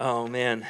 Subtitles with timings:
[0.00, 0.64] Oh, man,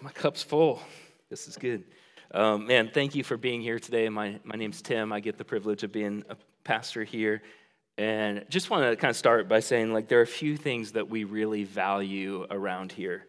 [0.00, 0.82] my cup's full.
[1.30, 1.84] This is good.
[2.32, 4.08] Um, man, thank you for being here today.
[4.08, 5.12] My, my name's Tim.
[5.12, 7.40] I get the privilege of being a pastor here.
[7.98, 10.90] And just want to kind of start by saying, like, there are a few things
[10.92, 13.24] that we really value around here.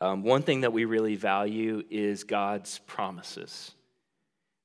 [0.00, 3.72] Um, one thing that we really value is God's promises,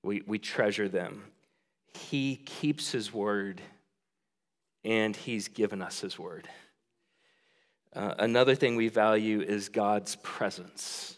[0.03, 1.21] we, we treasure them.
[1.93, 3.61] He keeps His word,
[4.85, 6.47] and He's given us His word.
[7.97, 11.17] Uh, another thing we value is God's presence.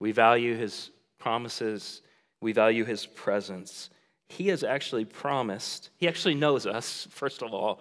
[0.00, 2.02] We value his promises,
[2.40, 3.90] we value his presence.
[4.28, 7.80] He has actually promised, he actually knows us, first of all,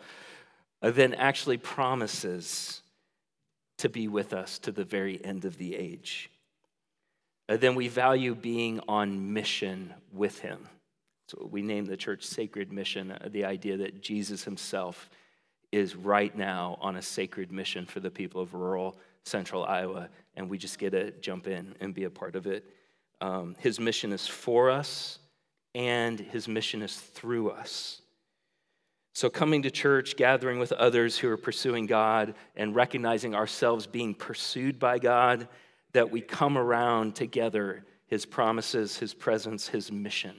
[0.83, 2.83] uh, then actually promises
[3.79, 6.29] to be with us to the very end of the age.
[7.49, 10.69] Uh, then we value being on mission with him.
[11.29, 15.09] So we name the church Sacred Mission, the idea that Jesus himself
[15.73, 20.47] is right now on a sacred mission for the people of rural central Iowa, and
[20.47, 22.63] we just get to jump in and be a part of it.
[23.21, 25.17] Um, his mission is for us,
[25.73, 28.01] and his mission is through us.
[29.13, 34.13] So, coming to church, gathering with others who are pursuing God, and recognizing ourselves being
[34.13, 35.47] pursued by God,
[35.93, 40.35] that we come around together his promises, his presence, his mission.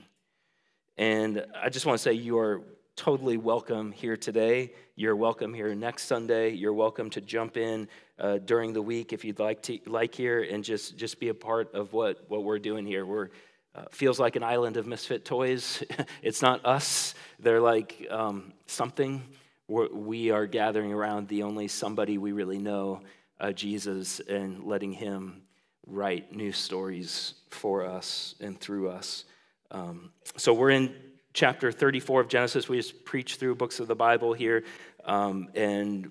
[0.96, 2.62] And I just want to say you are
[2.96, 4.72] totally welcome here today.
[4.94, 6.50] You're welcome here next Sunday.
[6.50, 10.42] You're welcome to jump in uh, during the week if you'd like to like here
[10.42, 13.04] and just just be a part of what what we're doing here.
[13.04, 13.30] We're
[13.74, 15.82] uh, feels like an island of misfit toys.
[16.22, 17.14] it's not us.
[17.40, 19.22] They're like um, something.
[19.66, 23.00] We're, we are gathering around the only somebody we really know,
[23.40, 25.42] uh, Jesus, and letting Him
[25.86, 29.24] write new stories for us and through us.
[29.72, 30.94] Um, so we're in
[31.34, 32.68] chapter 34 of Genesis.
[32.68, 34.64] We just preached through books of the Bible here.
[35.04, 36.10] Um, and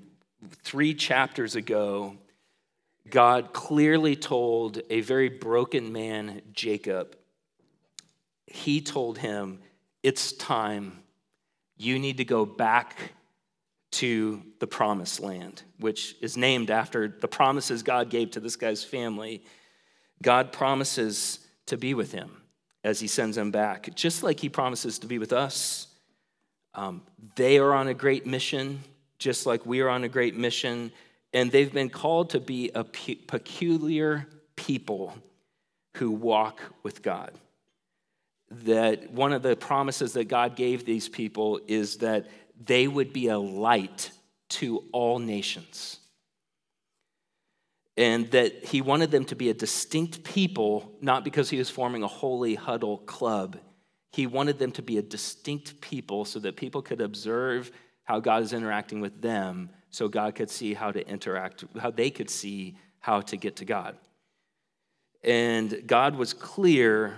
[0.63, 2.17] three chapters ago,
[3.09, 7.17] God clearly told a very broken man, Jacob,
[8.45, 9.59] he told him,
[10.03, 10.99] It's time.
[11.77, 13.14] You need to go back
[13.92, 18.83] to the promised land, which is named after the promises God gave to this guy's
[18.83, 19.43] family.
[20.21, 22.42] God promises to be with him
[22.83, 25.88] as he sends them back, just like he promises to be with us.
[26.76, 27.02] Um,
[27.36, 28.83] they are on a great mission,
[29.20, 30.92] just like we are on a great mission,
[31.33, 35.16] and they've been called to be a pe- peculiar people
[35.98, 37.32] who walk with God.
[38.66, 42.27] That one of the promises that God gave these people is that
[42.66, 44.11] they would be a light
[44.49, 45.99] to all nations
[47.95, 52.04] and that he wanted them to be a distinct people, not because he was forming
[52.04, 53.58] a holy huddle club.
[54.11, 57.71] He wanted them to be a distinct people so that people could observe
[58.04, 62.09] how God is interacting with them, so God could see how to interact, how they
[62.09, 63.98] could see how to get to God.
[65.23, 67.15] And God was clear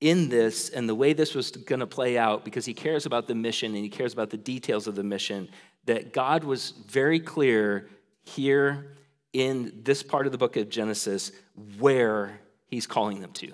[0.00, 3.26] in this and the way this was going to play out because he cares about
[3.26, 5.48] the mission and he cares about the details of the mission
[5.84, 7.88] that God was very clear
[8.22, 8.96] here
[9.32, 11.32] in this part of the book of Genesis
[11.78, 13.52] where he's calling them to.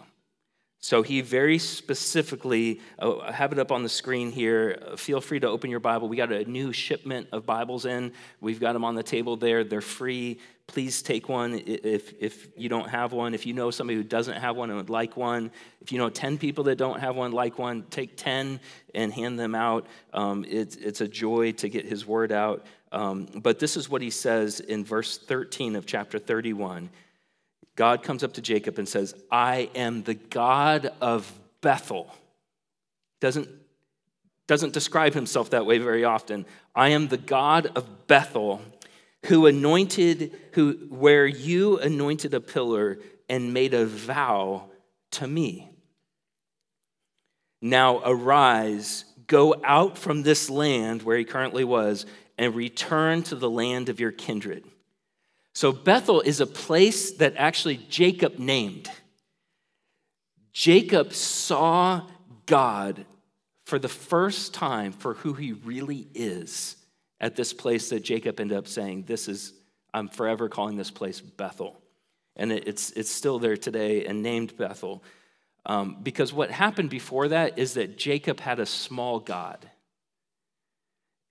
[0.87, 4.81] So he very specifically, oh, I have it up on the screen here.
[4.97, 6.09] Feel free to open your Bible.
[6.09, 8.13] We got a new shipment of Bibles in.
[8.41, 9.65] We've got them on the table there.
[9.65, 10.39] They're free.
[10.69, 13.35] Please take one if, if you don't have one.
[13.35, 15.51] If you know somebody who doesn't have one and would like one,
[15.81, 18.61] if you know 10 people that don't have one, like one, take 10
[18.95, 19.89] and hand them out.
[20.13, 22.65] Um, it's, it's a joy to get his word out.
[22.93, 26.91] Um, but this is what he says in verse 13 of chapter 31.
[27.75, 31.31] God comes up to Jacob and says, I am the God of
[31.61, 32.15] Bethel.
[33.21, 33.49] Doesn't,
[34.47, 36.47] doesn't describe himself that way very often.
[36.75, 38.63] I am the God of Bethel
[39.27, 42.99] who anointed, who, where you anointed a pillar
[43.29, 44.71] and made a vow
[45.13, 45.71] to me.
[47.61, 52.07] Now arise, go out from this land where he currently was,
[52.39, 54.65] and return to the land of your kindred.
[55.53, 58.91] So Bethel is a place that actually Jacob named.
[60.53, 62.07] Jacob saw
[62.45, 63.07] God
[63.65, 66.77] for the first time for who he really is
[67.21, 69.53] at this place that Jacob ended up saying, This is,
[69.93, 71.81] I'm forever calling this place Bethel.
[72.37, 75.03] And it's, it's still there today and named Bethel.
[75.65, 79.69] Um, because what happened before that is that Jacob had a small God.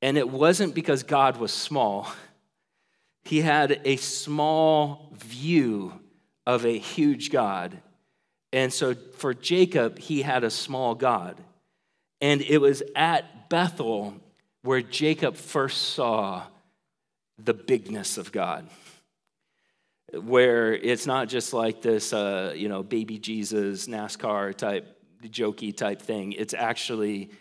[0.02, 2.08] And it wasn't because God was small,
[3.24, 5.94] he had a small view
[6.46, 7.82] of a huge God.
[8.54, 11.42] And so for Jacob, he had a small God.
[12.22, 14.14] And it was at Bethel
[14.62, 16.44] where Jacob first saw
[17.38, 18.70] the bigness of God.
[20.14, 24.92] where it's not just like this, uh, you know, baby Jesus NASCAR type,
[25.24, 26.34] jokey type thing.
[26.34, 27.32] It's actually,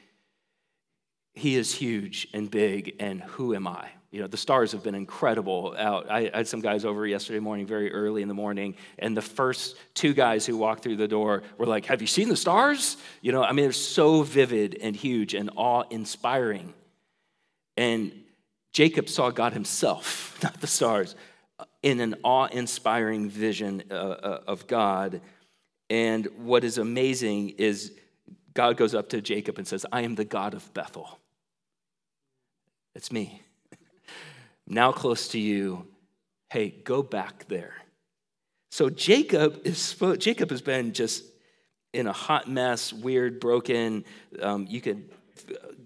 [1.34, 3.88] he is huge and big, and who am I?
[4.12, 6.08] You know, the stars have been incredible out.
[6.08, 9.76] I, had some guys over yesterday morning, very early in the morning, and the first
[9.94, 12.96] two guys who walked through the door were like, Have you seen the stars?
[13.22, 16.72] You know, I mean, they're so vivid and huge and awe inspiring.
[17.76, 18.12] And
[18.72, 21.16] Jacob saw God himself, not the stars,
[21.82, 25.22] in an awe inspiring vision uh, uh, of God.
[25.90, 27.92] And what is amazing is
[28.54, 31.18] God goes up to Jacob and says, I am the God of Bethel.
[32.94, 33.42] It's me
[34.66, 35.86] now close to you.
[36.50, 37.74] Hey, go back there.
[38.70, 41.24] So Jacob is Jacob has been just
[41.92, 44.04] in a hot mess, weird, broken.
[44.40, 45.10] Um, you could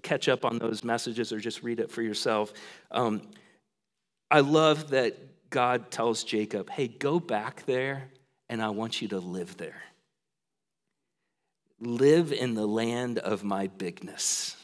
[0.02, 2.52] catch up on those messages or just read it for yourself.
[2.90, 3.22] Um,
[4.30, 8.10] I love that God tells Jacob, "Hey, go back there,
[8.48, 9.82] and I want you to live there.
[11.80, 14.57] Live in the land of my bigness."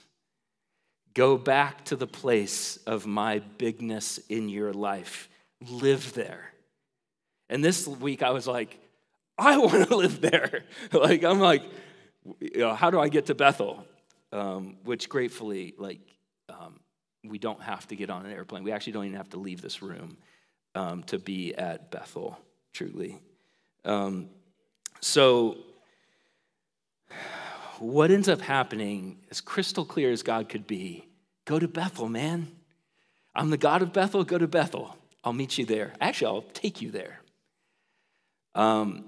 [1.15, 5.29] Go back to the place of my bigness in your life.
[5.71, 6.53] Live there.
[7.49, 8.79] And this week I was like,
[9.39, 10.65] I want to live there.
[10.93, 11.63] like, I'm like,
[12.41, 13.87] you know, how do I get to Bethel?
[14.33, 16.01] Um, which gratefully, like,
[16.49, 16.81] um,
[17.23, 18.65] we don't have to get on an airplane.
[18.65, 20.17] We actually don't even have to leave this room
[20.75, 22.39] um, to be at Bethel,
[22.73, 23.21] truly.
[23.85, 24.29] Um,
[25.01, 25.59] so,
[27.85, 31.07] what ends up happening, as crystal clear as God could be,
[31.45, 32.49] go to Bethel, man.
[33.35, 34.97] I'm the God of Bethel, go to Bethel.
[35.23, 35.93] I'll meet you there.
[36.01, 37.21] Actually, I'll take you there.
[38.55, 39.05] Um,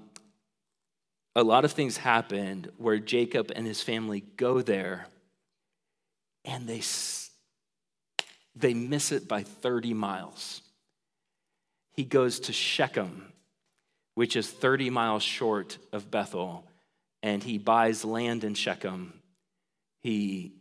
[1.35, 5.07] a lot of things happened where Jacob and his family go there
[6.45, 6.81] and they,
[8.55, 10.61] they miss it by 30 miles.
[11.93, 13.33] He goes to Shechem,
[14.15, 16.63] which is 30 miles short of Bethel,
[17.23, 19.13] and he buys land in Shechem.
[20.01, 20.53] He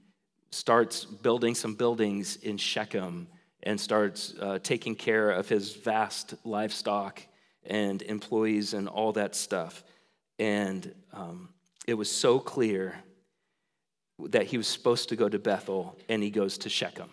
[0.50, 3.28] starts building some buildings in Shechem
[3.62, 7.20] and starts uh, taking care of his vast livestock
[7.64, 9.82] and employees and all that stuff.
[10.38, 11.48] And um,
[11.86, 12.94] it was so clear
[14.18, 17.10] that he was supposed to go to Bethel and he goes to Shechem.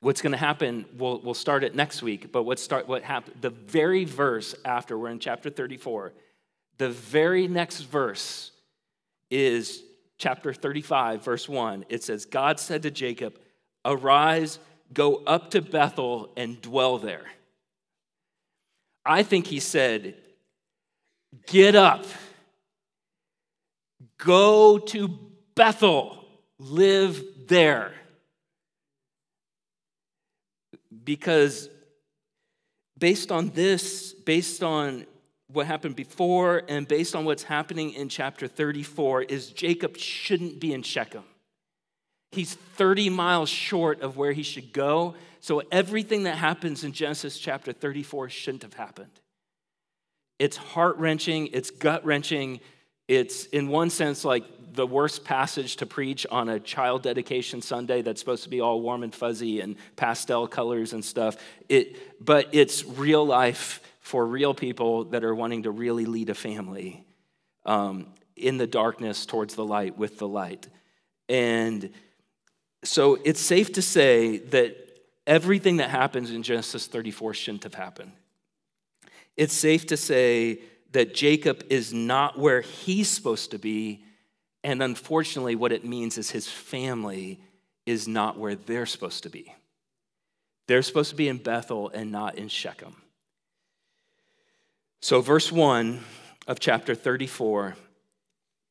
[0.00, 3.36] What's going to happen, we'll, we'll start it next week, but what, start, what happened,
[3.40, 6.12] the very verse after, we're in chapter 34,
[6.78, 8.51] the very next verse
[9.32, 9.82] is
[10.18, 11.86] chapter 35, verse 1.
[11.88, 13.38] It says, God said to Jacob,
[13.84, 14.58] Arise,
[14.92, 17.24] go up to Bethel and dwell there.
[19.04, 20.14] I think he said,
[21.46, 22.04] Get up,
[24.18, 25.18] go to
[25.54, 26.24] Bethel,
[26.58, 27.92] live there.
[31.04, 31.70] Because
[32.98, 35.06] based on this, based on
[35.52, 40.72] what happened before and based on what's happening in chapter 34 is Jacob shouldn't be
[40.72, 41.24] in Shechem.
[42.30, 45.14] He's 30 miles short of where he should go.
[45.40, 49.10] So everything that happens in Genesis chapter 34 shouldn't have happened.
[50.38, 52.60] It's heart wrenching, it's gut wrenching.
[53.08, 54.44] It's, in one sense, like
[54.74, 58.80] the worst passage to preach on a child dedication Sunday that's supposed to be all
[58.80, 61.36] warm and fuzzy and pastel colors and stuff.
[61.68, 63.80] It, but it's real life
[64.12, 67.02] for real people that are wanting to really lead a family
[67.64, 70.68] um, in the darkness towards the light with the light.
[71.30, 71.88] And
[72.84, 74.76] so it's safe to say that
[75.26, 78.12] everything that happens in Genesis 34 shouldn't have happened.
[79.38, 84.04] It's safe to say that Jacob is not where he's supposed to be.
[84.62, 87.40] And unfortunately, what it means is his family
[87.86, 89.54] is not where they're supposed to be.
[90.68, 92.96] They're supposed to be in Bethel and not in Shechem.
[95.04, 95.98] So, verse 1
[96.46, 97.74] of chapter 34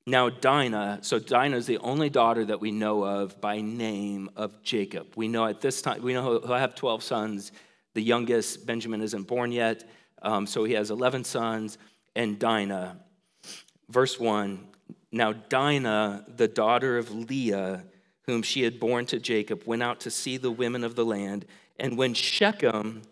[0.08, 4.64] now, Dinah, so Dinah is the only daughter that we know of by name of
[4.64, 5.08] Jacob.
[5.16, 7.52] We know at this time, we know he'll have 12 sons.
[7.94, 9.88] The youngest, Benjamin, isn't born yet.
[10.24, 11.78] Um, so he has 11 sons
[12.16, 12.98] and Dinah.
[13.90, 14.66] Verse 1
[15.12, 17.84] Now, Dinah, the daughter of Leah,
[18.24, 21.46] whom she had born to Jacob, went out to see the women of the land.
[21.80, 23.04] And when Shechem,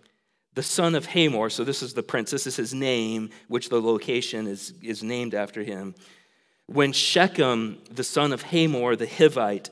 [0.59, 3.81] the son of Hamor, so this is the prince, this is his name, which the
[3.81, 5.95] location is, is named after him.
[6.65, 9.69] When Shechem, the son of Hamor, the Hivite,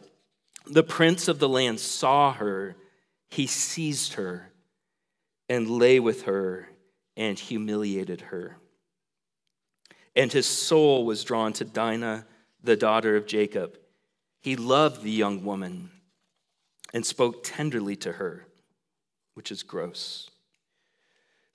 [0.65, 2.77] the prince of the land, saw her,
[3.27, 4.49] he seized her
[5.49, 6.69] and lay with her
[7.17, 8.55] and humiliated her.
[10.15, 12.25] And his soul was drawn to Dinah,
[12.63, 13.77] the daughter of Jacob.
[14.39, 15.91] He loved the young woman
[16.93, 18.47] and spoke tenderly to her,
[19.33, 20.29] which is gross.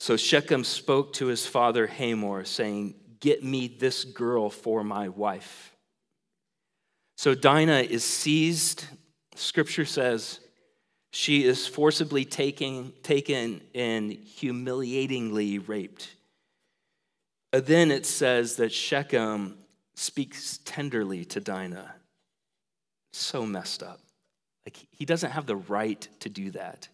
[0.03, 5.77] So Shechem spoke to his father Hamor, saying, Get me this girl for my wife.
[7.17, 8.85] So Dinah is seized,
[9.37, 10.41] scripture says,
[11.13, 16.13] she is forcibly taken, taken and humiliatingly raped.
[17.53, 19.57] Then it says that Shechem
[19.95, 21.95] speaks tenderly to Dinah.
[23.13, 24.01] So messed up.
[24.67, 26.89] Like, he doesn't have the right to do that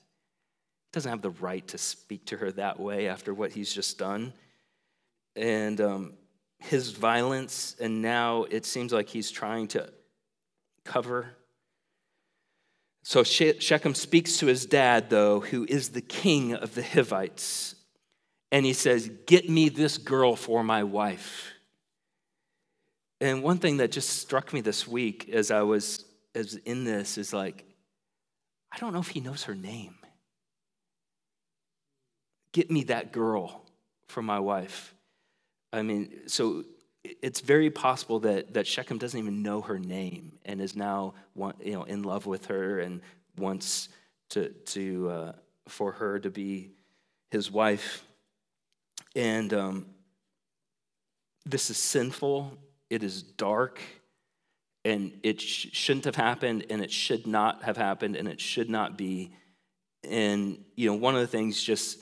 [0.93, 4.33] doesn't have the right to speak to her that way after what he's just done.
[5.37, 6.13] And um,
[6.59, 9.93] his violence, and now it seems like he's trying to
[10.85, 11.37] cover.
[13.03, 17.75] So Shechem speaks to his dad, though, who is the king of the Hivites.
[18.51, 21.53] And he says, Get me this girl for my wife.
[23.21, 26.05] And one thing that just struck me this week as I was
[26.35, 27.65] as in this is like,
[28.73, 29.98] I don't know if he knows her name.
[32.53, 33.65] Get me that girl
[34.09, 34.95] for my wife.
[35.73, 36.65] I mean, so
[37.05, 41.73] it's very possible that, that Shechem doesn't even know her name and is now you
[41.73, 43.01] know, in love with her and
[43.37, 43.89] wants
[44.31, 45.33] to, to, uh,
[45.69, 46.73] for her to be
[47.31, 48.05] his wife.
[49.15, 49.87] And um,
[51.45, 52.59] this is sinful,
[52.91, 53.81] it is dark,
[54.85, 58.71] and it sh- shouldn't have happened, and it should not have happened, and it should
[58.71, 59.33] not be.
[60.09, 61.99] And, you know, one of the things just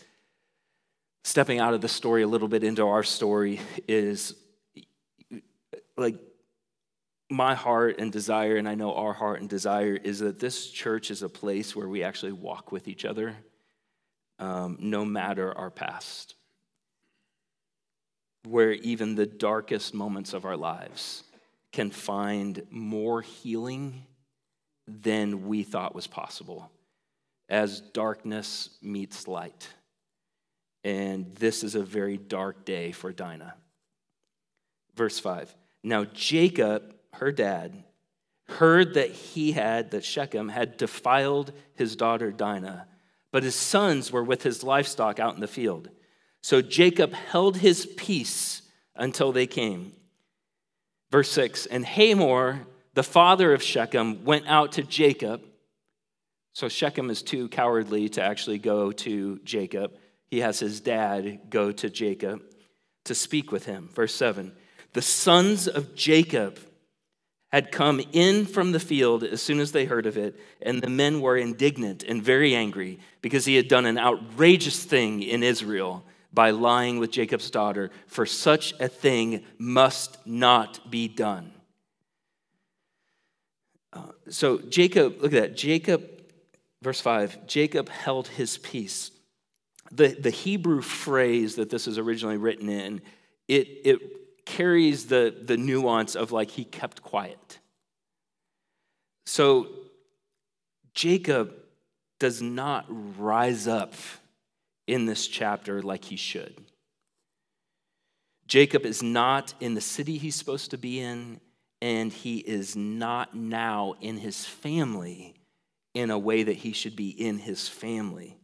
[1.27, 4.33] stepping out of the story a little bit into our story is
[5.97, 6.15] like
[7.29, 11.11] my heart and desire, and I know our heart and desire, is that this church
[11.11, 13.35] is a place where we actually walk with each other
[14.39, 16.37] um, no matter our past.
[18.45, 21.25] Where even the darkest moments of our lives
[21.73, 24.05] can find more healing
[24.87, 26.71] than we thought was possible
[27.49, 29.69] as darkness meets light
[30.87, 33.55] and this is a very dark day for Dinah.
[34.95, 35.53] Verse 5
[35.83, 37.83] Now Jacob, her dad,
[38.47, 42.87] heard that he had, that Shechem had defiled his daughter Dinah,
[43.33, 45.91] but his sons were with his livestock out in the field.
[46.41, 48.63] So Jacob held his peace
[48.95, 49.91] until they came.
[51.11, 52.61] Verse 6 And Hamor,
[52.95, 55.43] the father of Shechem, went out to Jacob.
[56.53, 61.73] So Shechem is too cowardly to actually go to Jacob he has his dad go
[61.73, 62.43] to Jacob
[63.05, 63.89] to speak with him.
[63.95, 64.53] Verse 7
[64.93, 66.59] The sons of Jacob
[67.53, 70.91] had come in from the field as soon as they heard of it, and the
[70.91, 76.05] men were indignant and very angry because he had done an outrageous thing in Israel
[76.33, 81.53] by lying with Jacob's daughter, for such a thing must not be done.
[83.93, 85.57] Uh, so, Jacob, look at that.
[85.57, 86.05] Jacob,
[86.83, 89.13] verse 5 Jacob held his peace
[89.93, 93.03] the, the Hebrew phrase that this is originally written in,
[93.49, 97.59] it, it carries the, the nuance of like he kept quiet.
[99.27, 99.69] So
[100.95, 101.55] Jacob
[102.19, 103.95] does not rise up
[104.87, 106.55] in this chapter like he should.
[108.47, 111.41] Jacob is not in the city he's supposed to be in,
[111.83, 115.35] and he is not now in his family
[115.95, 118.39] in a way that he should be in his family.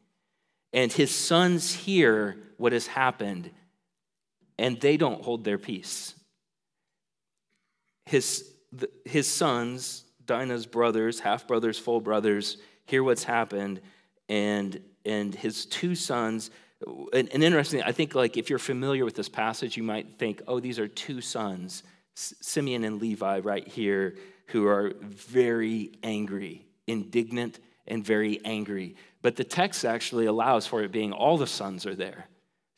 [0.73, 3.51] And his sons hear what has happened,
[4.59, 6.15] and they don't hold their peace.
[8.07, 8.51] His,
[9.05, 13.81] his sons, Dinah's brothers, half brothers, full brothers, hear what's happened,
[14.29, 16.51] and, and his two sons.
[17.13, 20.43] And, and interesting, I think like if you're familiar with this passage, you might think,
[20.49, 21.83] oh, these are two sons,
[22.15, 24.17] Simeon and Levi, right here,
[24.49, 28.97] who are very angry, indignant, and very angry.
[29.23, 32.27] But the text actually allows for it being all the sons are there.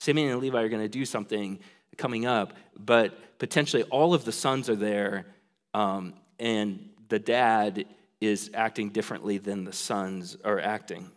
[0.01, 1.59] Simeon and Levi are going to do something
[1.97, 5.27] coming up, but potentially all of the sons are there,
[5.73, 7.87] um, and the dad
[8.21, 11.11] is acting differently than the sons are acting.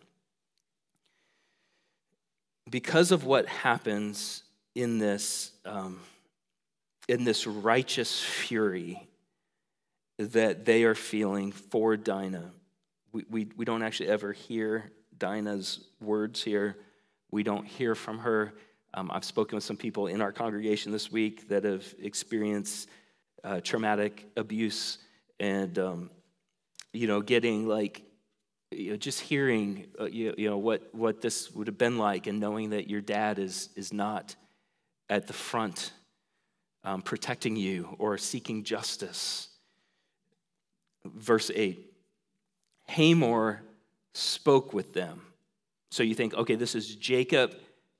[2.70, 4.42] Because of what happens
[4.74, 6.00] in this, um,
[7.08, 9.06] in this righteous fury
[10.18, 12.52] that they are feeling for Dinah,
[13.30, 16.76] we, we, don't actually ever hear Dinah's words here.
[17.30, 18.54] We don't hear from her.
[18.94, 22.88] Um, I've spoken with some people in our congregation this week that have experienced
[23.44, 24.98] uh, traumatic abuse
[25.38, 26.10] and, um,
[26.92, 28.02] you know, getting like,
[28.70, 32.26] you know, just hearing, uh, you, you, know, what, what this would have been like
[32.26, 34.34] and knowing that your dad is, is not
[35.08, 35.92] at the front
[36.84, 39.48] um, protecting you or seeking justice.
[41.04, 41.87] Verse 8
[42.88, 43.62] Hamor
[44.14, 45.22] spoke with them.
[45.90, 47.54] So you think, okay, this is Jacob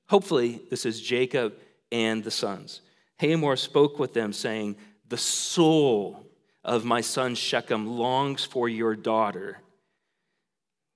[0.09, 1.53] Hopefully, this is Jacob
[1.91, 2.81] and the sons.
[3.19, 4.75] Hamor spoke with them, saying,
[5.07, 6.25] The soul
[6.63, 9.59] of my son Shechem longs for your daughter.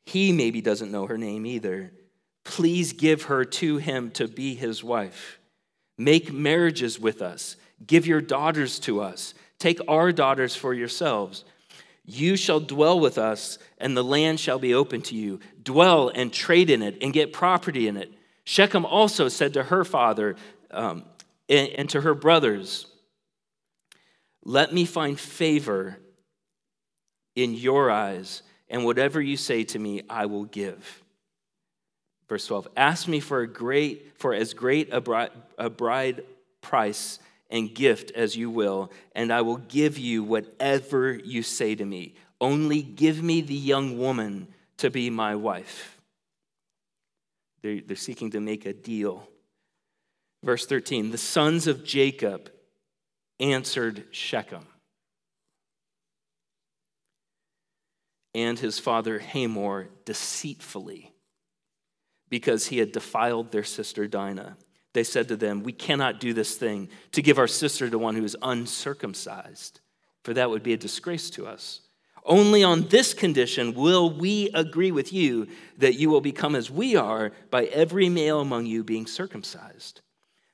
[0.06, 1.92] He maybe doesn't know her name either.
[2.44, 5.40] Please give her to him to be his wife.
[5.98, 7.56] Make marriages with us.
[7.86, 9.36] Give your daughters to us.
[9.60, 11.46] Take our daughters for yourselves.
[12.06, 15.40] You shall dwell with us, and the land shall be open to you.
[15.62, 18.12] Dwell and trade in it, and get property in it.
[18.44, 20.36] Shechem also said to her father
[20.72, 21.06] um,
[21.48, 22.88] and, and to her brothers,
[24.44, 25.98] Let me find favor
[27.36, 31.04] in your eyes, and whatever you say to me, I will give.
[32.28, 36.24] Verse 12 Ask me for, a great, for as great a bride, a bride
[36.62, 37.20] price
[37.54, 42.16] and gift as you will, and I will give you whatever you say to me.
[42.42, 46.02] Only give me the young woman to be my wife.
[47.62, 49.30] They're, they're seeking to make a deal.
[50.44, 52.52] Verse 13 The sons of Jacob
[53.40, 54.66] answered Shechem
[58.34, 61.14] and his father Hamor deceitfully
[62.30, 64.58] because he had defiled their sister Dinah.
[64.94, 68.16] They said to them, We cannot do this thing to give our sister to one
[68.16, 69.80] who is uncircumcised,
[70.24, 71.82] for that would be a disgrace to us.
[72.26, 75.48] Only on this condition will we agree with you
[75.80, 80.00] that you will become as we are by every male among you being circumcised.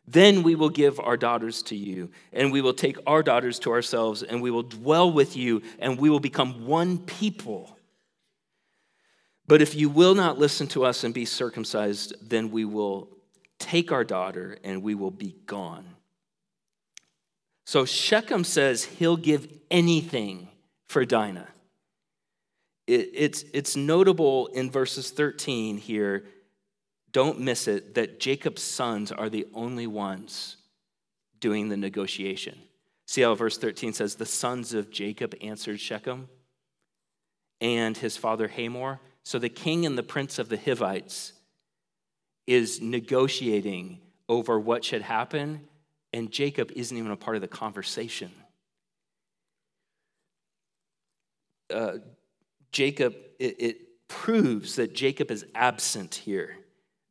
[0.07, 3.71] Then we will give our daughters to you, and we will take our daughters to
[3.71, 7.77] ourselves, and we will dwell with you, and we will become one people.
[9.45, 13.09] But if you will not listen to us and be circumcised, then we will
[13.59, 15.85] take our daughter and we will be gone.
[17.65, 20.47] So Shechem says he'll give anything
[20.87, 21.47] for Dinah.
[22.87, 26.25] It, it's, it's notable in verses 13 here,
[27.11, 30.57] don't miss it, that Jacob's sons are the only ones
[31.39, 32.57] doing the negotiation.
[33.05, 36.29] See how verse 13 says, The sons of Jacob answered Shechem
[37.61, 38.99] and his father Hamor.
[39.23, 41.33] So the king and the prince of the Hivites
[42.49, 45.67] is negotiating over what should happen,
[46.11, 48.31] and Jacob isn't even a part of the conversation.
[51.71, 51.99] Uh,
[52.71, 56.57] Jacob, it, it proves that Jacob is absent here,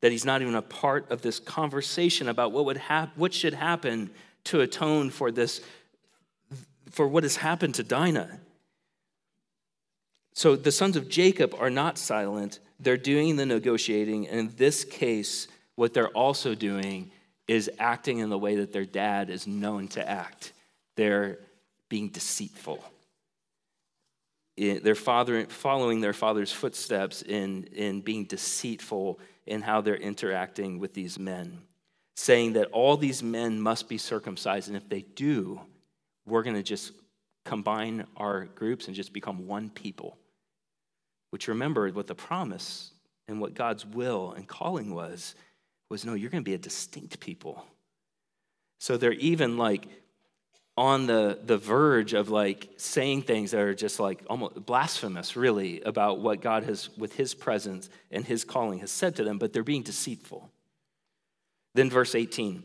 [0.01, 3.55] that he's not even a part of this conversation about what would hap- what should
[3.55, 4.11] happen
[4.43, 5.61] to atone for this,
[6.91, 8.41] for what has happened to Dinah.
[10.35, 14.29] So the sons of Jacob are not silent, they're doing the negotiating.
[14.29, 17.11] And in this case, what they're also doing
[17.47, 20.53] is acting in the way that their dad is known to act.
[20.97, 21.39] They're
[21.89, 22.85] being deceitful.
[24.57, 30.95] They're father, following their father's footsteps in, in being deceitful in how they're interacting with
[30.95, 31.59] these men,
[32.17, 35.61] saying that all these men must be circumcised, and if they do,
[36.27, 36.93] we're going to just
[37.45, 40.19] combine our groups and just become one people.
[41.31, 42.93] Which remember what the promise
[43.27, 45.35] and what God's will and calling was
[45.91, 47.65] was no, you're going to be a distinct people.
[48.79, 49.89] So they're even like
[50.77, 55.81] on the, the verge of like saying things that are just like almost blasphemous, really,
[55.81, 59.53] about what God has, with his presence and his calling, has said to them, but
[59.53, 60.49] they're being deceitful.
[61.75, 62.63] Then, verse 18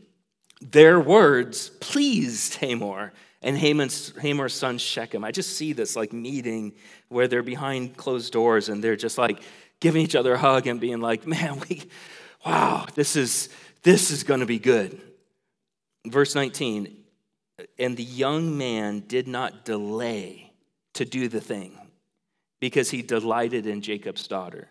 [0.60, 3.12] their words pleased Hamor
[3.44, 5.22] and Haman's, Hamor's son Shechem.
[5.22, 6.72] I just see this like meeting
[7.08, 9.42] where they're behind closed doors and they're just like
[9.80, 11.82] giving each other a hug and being like, man, we,
[12.44, 13.50] wow, this is,
[13.82, 14.98] this is going to be good.
[16.06, 16.96] Verse 19,
[17.78, 20.50] and the young man did not delay
[20.94, 21.78] to do the thing
[22.60, 24.68] because he delighted in Jacob's daughter.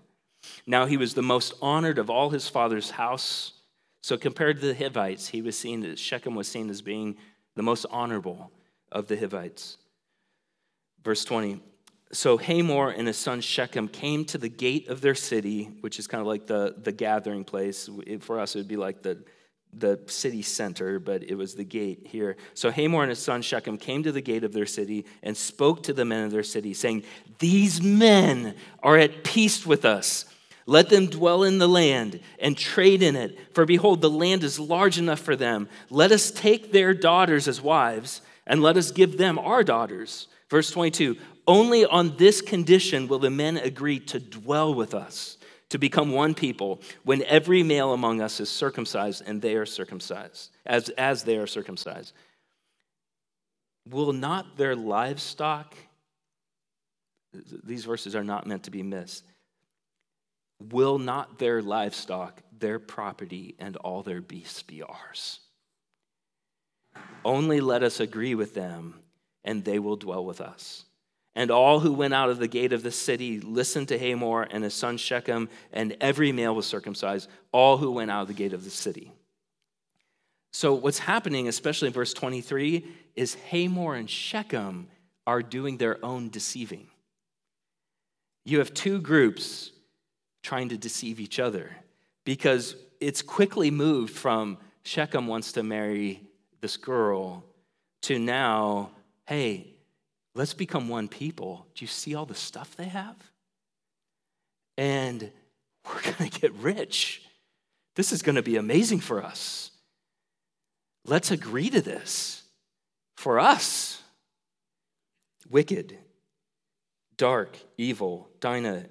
[0.66, 3.54] Now he was the most honored of all his father's house.
[4.02, 7.18] So compared to the Hivites, he was seen, Shechem was seen as being
[7.56, 8.52] the most honorable
[8.94, 9.78] of the Hivites.
[11.04, 11.60] Verse 20
[12.12, 16.08] So Hamor and his son Shechem came to the gate of their city, which is
[16.08, 17.90] kind of like the, the gathering place.
[18.22, 19.24] For us, it would be like the,
[19.74, 22.38] the city center, but it was the gate here.
[22.54, 25.84] So Hamor and his son Shechem came to the gate of their city and spoke
[25.84, 27.04] to the men of their city, saying,
[27.40, 30.26] These men are at peace with us.
[30.66, 33.38] Let them dwell in the land and trade in it.
[33.54, 35.68] For behold, the land is large enough for them.
[35.90, 40.28] Let us take their daughters as wives and let us give them our daughters.
[40.50, 45.38] Verse 22 Only on this condition will the men agree to dwell with us,
[45.70, 50.52] to become one people, when every male among us is circumcised and they are circumcised,
[50.66, 52.14] as, as they are circumcised.
[53.90, 55.76] Will not their livestock,
[57.64, 59.26] these verses are not meant to be missed,
[60.72, 65.42] will not their livestock their property and all their beasts be ours.
[67.26, 69.00] Only let us agree with them,
[69.44, 70.86] and they will dwell with us.
[71.36, 74.64] And all who went out of the gate of the city listened to Hamor and
[74.64, 78.54] his son Shechem, and every male was circumcised, all who went out of the gate
[78.54, 79.12] of the city.
[80.52, 84.88] So, what's happening, especially in verse 23, is Hamor and Shechem
[85.26, 86.88] are doing their own deceiving.
[88.46, 89.72] You have two groups
[90.44, 91.72] trying to deceive each other
[92.26, 96.22] because it's quickly moved from Shechem wants to marry
[96.64, 97.44] this girl
[98.02, 98.90] to now,
[99.28, 99.68] hey,
[100.34, 101.68] let's become one people.
[101.76, 103.18] Do you see all the stuff they have?
[104.78, 105.30] And
[105.86, 107.22] we're going to get rich.
[107.98, 109.72] This is going to be amazing for us.
[111.06, 112.44] Let's agree to this
[113.18, 114.02] for us.
[115.50, 115.98] Wicked,
[117.18, 118.86] dark, evil, Dinah,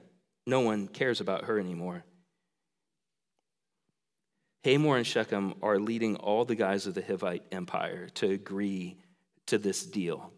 [0.47, 2.05] no one cares about her anymore.
[4.65, 8.97] Hamor and Shechem are leading all the guys of the Hivite Empire to agree
[9.47, 10.33] to this deal.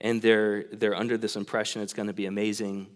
[0.00, 2.88] And they're, they're under this impression it's going to be amazing.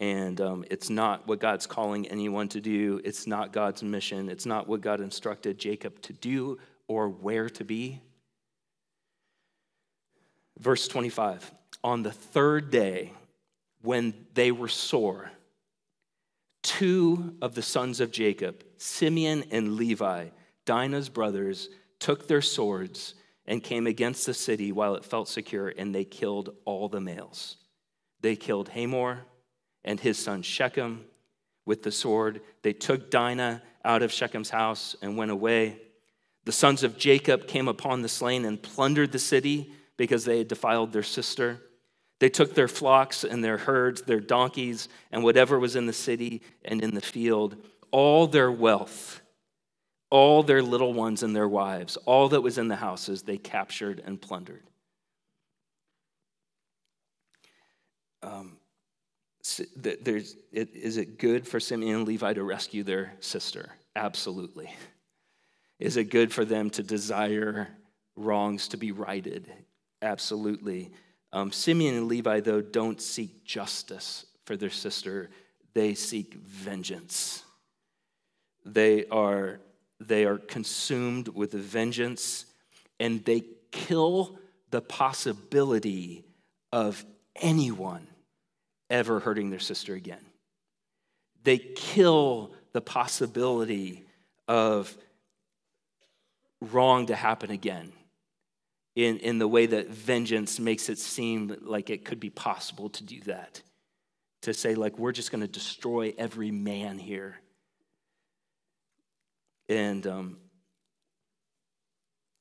[0.00, 3.00] And um, it's not what God's calling anyone to do.
[3.04, 4.28] It's not God's mission.
[4.28, 8.00] It's not what God instructed Jacob to do or where to be.
[10.58, 11.50] Verse 25
[11.82, 13.12] On the third day,
[13.82, 15.30] when they were sore,
[16.62, 20.28] two of the sons of Jacob, Simeon and Levi,
[20.64, 21.68] Dinah's brothers,
[21.98, 23.14] took their swords
[23.46, 27.56] and came against the city while it felt secure, and they killed all the males.
[28.20, 29.24] They killed Hamor
[29.84, 31.04] and his son Shechem
[31.64, 32.40] with the sword.
[32.62, 35.80] They took Dinah out of Shechem's house and went away.
[36.44, 40.48] The sons of Jacob came upon the slain and plundered the city because they had
[40.48, 41.60] defiled their sister.
[42.20, 46.42] They took their flocks and their herds, their donkeys, and whatever was in the city
[46.64, 47.56] and in the field,
[47.90, 49.20] all their wealth,
[50.10, 54.02] all their little ones and their wives, all that was in the houses, they captured
[54.04, 54.62] and plundered.
[58.22, 58.56] Um,
[59.76, 63.70] there's, it, is it good for Simeon and Levi to rescue their sister?
[63.94, 64.74] Absolutely.
[65.78, 67.68] Is it good for them to desire
[68.16, 69.50] wrongs to be righted?
[70.02, 70.90] Absolutely.
[71.32, 75.30] Um, Simeon and Levi, though, don't seek justice for their sister,
[75.74, 77.42] they seek vengeance.
[78.64, 79.60] They are,
[80.00, 82.46] they are consumed with vengeance
[82.98, 84.38] and they kill
[84.70, 86.24] the possibility
[86.72, 87.04] of
[87.36, 88.06] anyone
[88.90, 90.24] ever hurting their sister again.
[91.44, 94.04] They kill the possibility
[94.46, 94.96] of
[96.60, 97.92] wrong to happen again
[98.94, 103.04] in, in the way that vengeance makes it seem like it could be possible to
[103.04, 103.62] do that.
[104.42, 107.36] To say, like, we're just going to destroy every man here.
[109.68, 110.36] And um,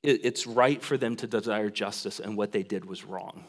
[0.03, 3.43] it, it's right for them to desire justice, and what they did was wrong.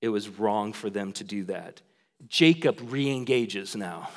[0.00, 1.80] It was wrong for them to do that.
[2.28, 4.10] Jacob re engages now.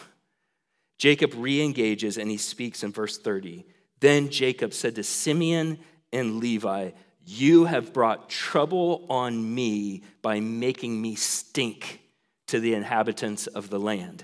[0.98, 3.66] Jacob re engages and he speaks in verse 30.
[4.00, 5.80] Then Jacob said to Simeon
[6.12, 6.92] and Levi,
[7.30, 12.00] you have brought trouble on me by making me stink
[12.48, 14.24] to the inhabitants of the land,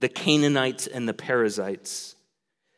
[0.00, 2.16] the Canaanites and the Perizzites.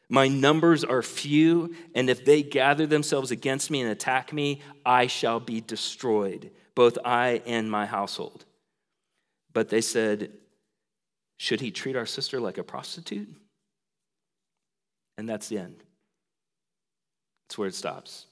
[0.08, 5.06] My numbers are few, and if they gather themselves against me and attack me, I
[5.06, 8.44] shall be destroyed, both I and my household.
[9.52, 10.32] But they said,
[11.36, 13.28] Should he treat our sister like a prostitute?
[15.16, 15.84] And that's the end.
[17.46, 18.26] That's where it stops.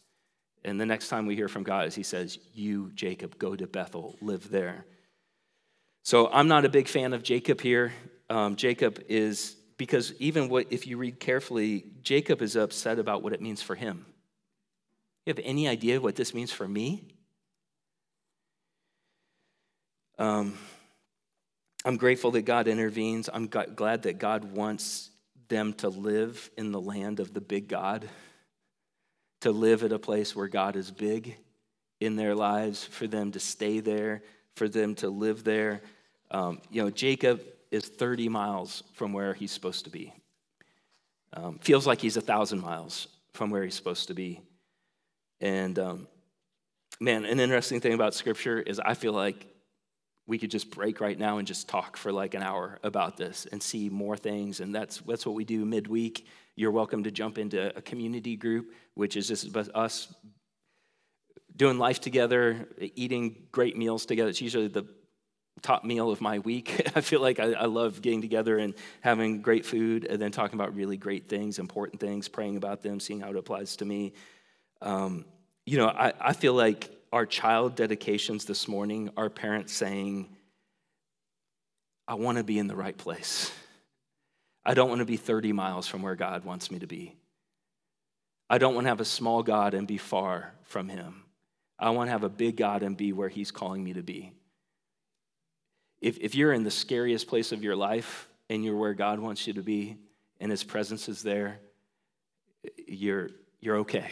[0.64, 3.66] And the next time we hear from God is he says, You, Jacob, go to
[3.66, 4.86] Bethel, live there.
[6.02, 7.92] So I'm not a big fan of Jacob here.
[8.30, 13.32] Um, Jacob is, because even what, if you read carefully, Jacob is upset about what
[13.32, 14.06] it means for him.
[15.26, 17.08] You have any idea what this means for me?
[20.18, 20.58] Um,
[21.84, 23.28] I'm grateful that God intervenes.
[23.32, 25.10] I'm glad that God wants
[25.48, 28.08] them to live in the land of the big God
[29.44, 31.36] to live at a place where God is big
[32.00, 34.22] in their lives, for them to stay there,
[34.56, 35.82] for them to live there.
[36.30, 40.14] Um, you know, Jacob is 30 miles from where he's supposed to be.
[41.34, 44.40] Um, feels like he's a thousand miles from where he's supposed to be.
[45.42, 46.08] And um,
[46.98, 49.46] man, an interesting thing about scripture is I feel like
[50.26, 53.46] we could just break right now and just talk for like an hour about this
[53.52, 54.60] and see more things.
[54.60, 56.26] And that's, that's what we do midweek.
[56.56, 60.14] You're welcome to jump into a community group, which is just us
[61.56, 64.30] doing life together, eating great meals together.
[64.30, 64.86] It's usually the
[65.62, 66.88] top meal of my week.
[66.94, 70.58] I feel like I, I, love getting together and having great food and then talking
[70.58, 74.12] about really great things, important things, praying about them, seeing how it applies to me.
[74.82, 75.24] Um,
[75.66, 80.28] you know, I, I feel like our child dedications this morning, our parents saying,
[82.06, 83.50] I want to be in the right place.
[84.66, 87.16] I don't want to be 30 miles from where God wants me to be.
[88.48, 91.22] I don't want to have a small God and be far from Him.
[91.78, 94.32] I want to have a big God and be where He's calling me to be.
[96.00, 99.46] If, if you're in the scariest place of your life and you're where God wants
[99.46, 99.96] you to be
[100.40, 101.58] and His presence is there,
[102.86, 104.10] you're, you're okay.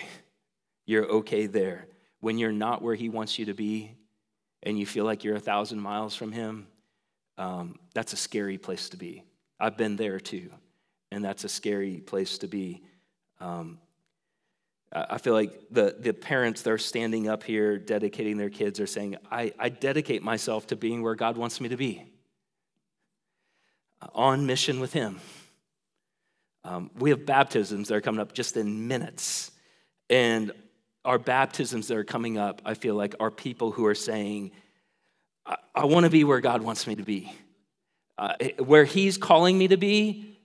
[0.87, 1.87] You're okay there.
[2.21, 3.95] When you're not where He wants you to be
[4.63, 6.67] and you feel like you're a thousand miles from Him,
[7.39, 9.25] um, that's a scary place to be.
[9.63, 10.51] I've been there too,
[11.13, 12.83] and that's a scary place to be.
[13.41, 13.79] Um,
[14.93, 18.89] I feel like the, the parents that are standing up here dedicating their kids are
[18.89, 22.05] saying, I, I dedicate myself to being where God wants me to be,
[24.15, 25.21] on mission with Him.
[26.65, 29.53] Um, we have baptisms that are coming up just in minutes.
[30.11, 30.51] And
[31.05, 34.51] our baptisms that are coming up, I feel like, are people who are saying,
[35.47, 37.33] I, I want to be where God wants me to be.
[38.19, 40.39] Uh, where He's calling me to be,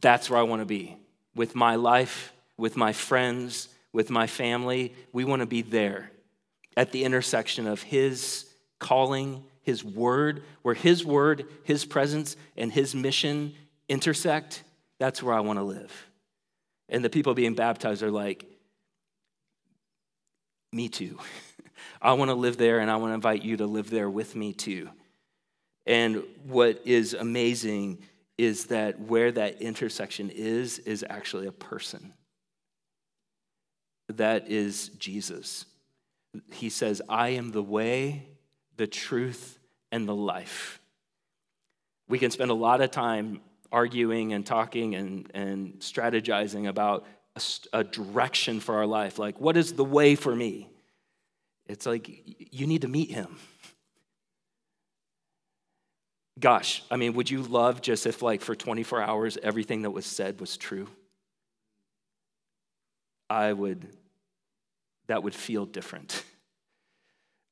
[0.00, 0.96] that's where I want to be
[1.34, 4.94] with my life, with my friends, with my family.
[5.12, 6.10] We want to be there
[6.76, 8.46] at the intersection of His
[8.78, 13.54] calling, His word, where His word, His presence, and His mission
[13.88, 14.62] intersect.
[14.98, 15.92] That's where I want to live.
[16.88, 18.44] And the people being baptized are like,
[20.72, 21.18] me too.
[22.02, 24.34] I want to live there, and I want to invite you to live there with
[24.34, 24.88] me too.
[25.86, 27.98] And what is amazing
[28.38, 32.12] is that where that intersection is, is actually a person
[34.16, 35.64] that is Jesus.
[36.52, 38.26] He says, I am the way,
[38.76, 39.58] the truth,
[39.90, 40.80] and the life.
[42.08, 43.40] We can spend a lot of time
[43.70, 47.42] arguing and talking and, and strategizing about a,
[47.78, 49.18] a direction for our life.
[49.18, 50.68] Like, what is the way for me?
[51.66, 52.10] It's like
[52.52, 53.38] you need to meet him.
[56.38, 60.06] Gosh, I mean, would you love just if, like, for 24 hours, everything that was
[60.06, 60.88] said was true?
[63.28, 63.88] I would
[65.06, 66.24] that would feel different.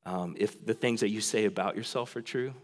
[0.06, 2.54] Um, if the things that you say about yourself are true,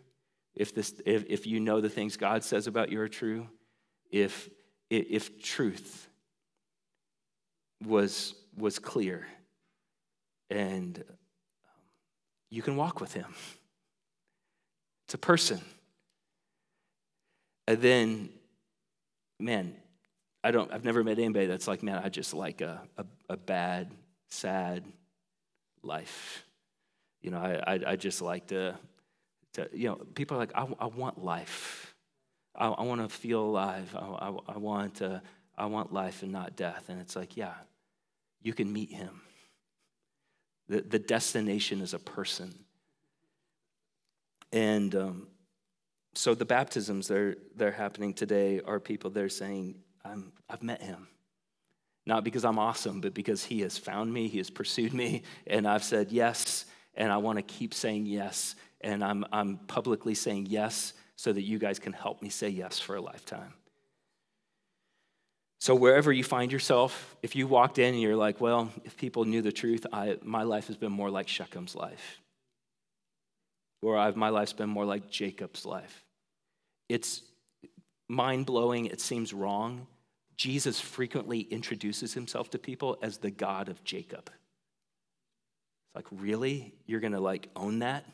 [0.54, 3.46] if, this, if, if you know the things God says about you are true,
[4.10, 4.48] if,
[4.88, 6.08] if truth
[7.84, 9.26] was, was clear,
[10.48, 11.04] and
[12.48, 13.34] you can walk with Him.
[15.04, 15.60] It's a person.
[17.66, 18.28] And then,
[19.40, 19.74] man,
[20.44, 23.36] I don't, I've never met anybody that's like, man, I just like a, a, a
[23.36, 23.90] bad
[24.28, 24.84] sad
[25.82, 26.44] life.
[27.20, 28.76] You know, I, I, I just like to,
[29.54, 31.94] to, you know, people are like, I, I want life.
[32.54, 33.94] I, I want to feel alive.
[33.94, 35.20] I, I, I, want to,
[35.58, 36.84] I want life and not death.
[36.88, 37.54] And it's like, yeah,
[38.42, 39.22] you can meet him.
[40.68, 42.54] The, the destination is a person.
[44.52, 45.26] And um,
[46.16, 50.62] so the baptisms that are, are happening today are people that are saying, I'm, I've
[50.62, 51.08] met him.
[52.06, 55.66] Not because I'm awesome, but because He has found me, He has pursued me, and
[55.66, 58.54] I've said yes, and I want to keep saying yes.
[58.80, 62.78] And I'm, I'm publicly saying yes so that you guys can help me say yes
[62.78, 63.54] for a lifetime.
[65.58, 69.24] So, wherever you find yourself, if you walked in and you're like, well, if people
[69.24, 72.20] knew the truth, I, my life has been more like Shechem's life,
[73.82, 76.05] or I've, my life's been more like Jacob's life.
[76.88, 77.22] It's
[78.08, 79.86] mind blowing, it seems wrong,
[80.36, 84.30] Jesus frequently introduces himself to people as the God of Jacob.
[85.86, 86.74] It's like, really?
[86.86, 88.04] You're going to like own that?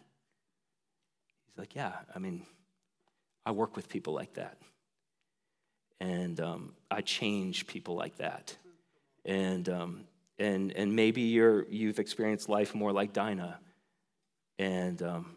[1.49, 2.47] He's like, yeah, I mean,
[3.45, 4.57] I work with people like that.
[6.01, 8.57] And um, I change people like that.
[9.25, 10.05] And, um,
[10.39, 13.59] and, and maybe you're, you've experienced life more like Dinah.
[14.59, 15.37] And um,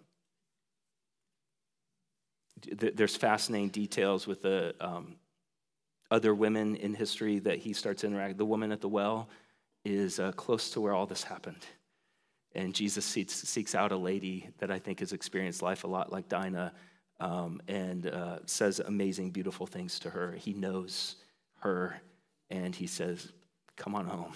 [2.71, 5.15] there's fascinating details with the um,
[6.11, 8.37] other women in history that he starts interacting.
[8.37, 9.29] The woman at the well
[9.83, 11.65] is uh, close to where all this happened.
[12.53, 16.11] And Jesus seeks, seeks, out a lady that I think has experienced life a lot
[16.11, 16.73] like Dinah
[17.19, 20.31] um, and uh, says amazing, beautiful things to her.
[20.33, 21.17] He knows
[21.59, 22.01] her
[22.49, 23.31] and he says,
[23.75, 24.31] Come on home.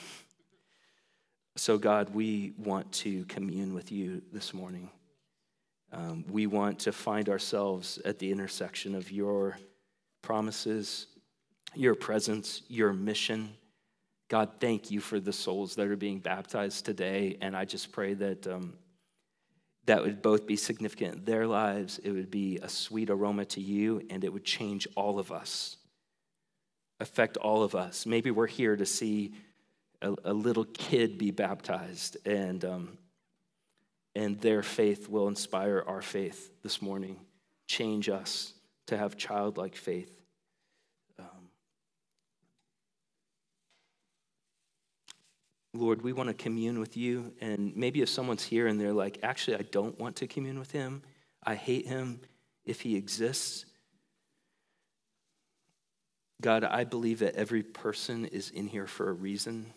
[1.55, 4.89] So, God, we want to commune with you this morning.
[5.91, 9.57] Um, we want to find ourselves at the intersection of your
[10.21, 11.07] promises
[11.75, 13.53] your presence, your mission.
[14.27, 17.37] God, thank you for the souls that are being baptized today.
[17.41, 18.73] And I just pray that, um,
[19.85, 23.61] that would both be significant in their lives, it would be a sweet aroma to
[23.61, 25.77] you, and it would change all of us,
[26.99, 28.05] affect all of us.
[28.05, 29.33] Maybe we're here to see
[30.01, 32.97] a, a little kid be baptized, and, um,
[34.19, 37.15] and their faith will inspire our faith this morning,
[37.69, 38.51] change us
[38.87, 40.11] to have childlike faith.
[41.17, 41.47] Um,
[45.73, 47.31] Lord, we want to commune with you.
[47.39, 50.71] And maybe if someone's here and they're like, actually, I don't want to commune with
[50.71, 51.01] him,
[51.41, 52.19] I hate him
[52.65, 53.67] if he exists.
[56.41, 59.73] God, I believe that every person is in here for a reason.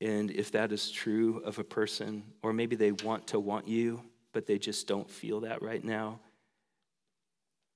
[0.00, 4.02] And if that is true of a person, or maybe they want to want you,
[4.32, 6.20] but they just don't feel that right now,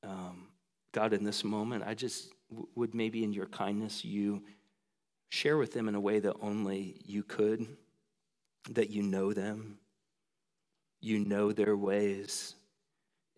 [0.04, 0.48] um,
[0.92, 4.42] God, in this moment, I just w- would maybe in your kindness, you
[5.32, 7.66] Share with them in a way that only you could,
[8.68, 9.78] that you know them,
[11.00, 12.54] you know their ways,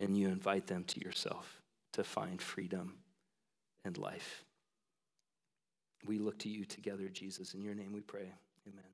[0.00, 2.96] and you invite them to yourself to find freedom
[3.84, 4.42] and life.
[6.04, 7.54] We look to you together, Jesus.
[7.54, 8.32] In your name we pray.
[8.66, 8.93] Amen.